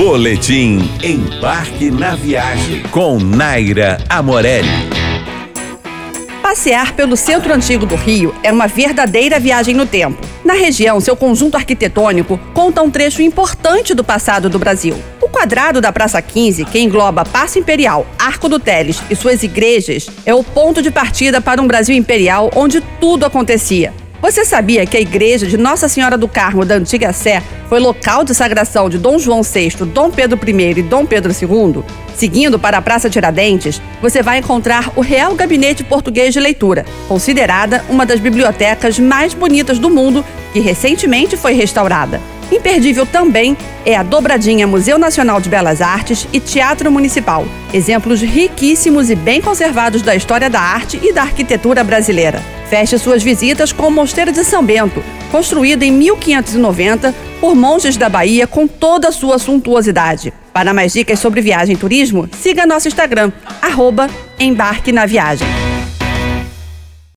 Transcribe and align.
Boletim 0.00 0.78
Embarque 1.04 1.90
na 1.90 2.14
Viagem 2.14 2.82
com 2.84 3.18
Naira 3.18 3.98
Amorelli. 4.08 4.66
Passear 6.40 6.94
pelo 6.94 7.18
centro 7.18 7.52
antigo 7.52 7.84
do 7.84 7.96
Rio 7.96 8.34
é 8.42 8.50
uma 8.50 8.66
verdadeira 8.66 9.38
viagem 9.38 9.74
no 9.74 9.84
tempo. 9.84 10.18
Na 10.42 10.54
região, 10.54 10.98
seu 11.02 11.14
conjunto 11.14 11.58
arquitetônico 11.58 12.40
conta 12.54 12.80
um 12.80 12.90
trecho 12.90 13.20
importante 13.20 13.92
do 13.92 14.02
passado 14.02 14.48
do 14.48 14.58
Brasil. 14.58 14.96
O 15.20 15.28
quadrado 15.28 15.82
da 15.82 15.92
Praça 15.92 16.22
15, 16.22 16.64
que 16.64 16.80
engloba 16.80 17.22
Paço 17.22 17.58
Imperial, 17.58 18.06
Arco 18.18 18.48
do 18.48 18.58
Teles 18.58 19.02
e 19.10 19.14
suas 19.14 19.42
igrejas, 19.42 20.08
é 20.24 20.34
o 20.34 20.42
ponto 20.42 20.80
de 20.80 20.90
partida 20.90 21.42
para 21.42 21.60
um 21.60 21.66
Brasil 21.66 21.94
imperial 21.94 22.50
onde 22.56 22.80
tudo 22.98 23.26
acontecia. 23.26 23.92
Você 24.20 24.44
sabia 24.44 24.84
que 24.84 24.98
a 24.98 25.00
igreja 25.00 25.46
de 25.46 25.56
Nossa 25.56 25.88
Senhora 25.88 26.18
do 26.18 26.28
Carmo 26.28 26.62
da 26.62 26.74
Antiga 26.74 27.10
Sé 27.10 27.42
foi 27.70 27.80
local 27.80 28.22
de 28.22 28.34
sagração 28.34 28.90
de 28.90 28.98
Dom 28.98 29.18
João 29.18 29.42
VI, 29.42 29.70
Dom 29.86 30.10
Pedro 30.10 30.38
I 30.46 30.78
e 30.78 30.82
Dom 30.82 31.06
Pedro 31.06 31.32
II? 31.32 31.82
Seguindo 32.14 32.58
para 32.58 32.76
a 32.76 32.82
Praça 32.82 33.08
Tiradentes, 33.08 33.80
você 34.02 34.22
vai 34.22 34.38
encontrar 34.38 34.92
o 34.94 35.00
Real 35.00 35.34
Gabinete 35.34 35.82
Português 35.82 36.34
de 36.34 36.40
Leitura, 36.40 36.84
considerada 37.08 37.82
uma 37.88 38.04
das 38.04 38.20
bibliotecas 38.20 38.98
mais 38.98 39.32
bonitas 39.32 39.78
do 39.78 39.88
mundo, 39.88 40.22
que 40.52 40.60
recentemente 40.60 41.34
foi 41.34 41.54
restaurada. 41.54 42.20
Imperdível 42.50 43.06
também 43.06 43.56
é 43.86 43.96
a 43.96 44.02
dobradinha 44.02 44.66
Museu 44.66 44.98
Nacional 44.98 45.40
de 45.40 45.48
Belas 45.48 45.80
Artes 45.80 46.26
e 46.32 46.40
Teatro 46.40 46.90
Municipal, 46.90 47.46
exemplos 47.72 48.20
riquíssimos 48.20 49.08
e 49.08 49.14
bem 49.14 49.40
conservados 49.40 50.02
da 50.02 50.16
história 50.16 50.50
da 50.50 50.60
arte 50.60 51.00
e 51.02 51.12
da 51.12 51.22
arquitetura 51.22 51.84
brasileira. 51.84 52.42
Feche 52.68 52.98
suas 52.98 53.22
visitas 53.22 53.72
com 53.72 53.88
o 53.88 53.90
Mosteiro 53.90 54.32
de 54.32 54.44
São 54.44 54.64
Bento, 54.64 55.02
construído 55.30 55.82
em 55.82 55.92
1590 55.92 57.14
por 57.40 57.54
monges 57.54 57.96
da 57.96 58.08
Bahia 58.08 58.46
com 58.46 58.66
toda 58.66 59.08
a 59.08 59.12
sua 59.12 59.38
suntuosidade. 59.38 60.32
Para 60.52 60.74
mais 60.74 60.92
dicas 60.92 61.18
sobre 61.18 61.40
viagem 61.40 61.74
e 61.74 61.78
turismo, 61.78 62.28
siga 62.32 62.66
nosso 62.66 62.88
Instagram, 62.88 63.32
arroba 63.62 64.08
Embarque 64.38 64.92
na 64.92 65.06
Viagem. 65.06 65.46